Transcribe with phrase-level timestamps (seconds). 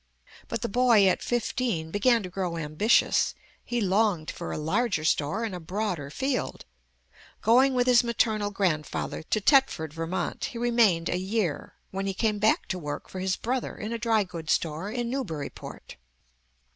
[0.47, 3.35] But the boy at fifteen began to grow ambitious.
[3.63, 6.65] He longed for a larger store and a broader field.
[7.43, 12.39] Going with his maternal grandfather to Thetford, Vt., he remained a year, when he came
[12.39, 15.97] back to work for his brother in a dry goods store in Newburyport.